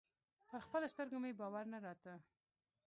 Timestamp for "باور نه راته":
1.39-2.13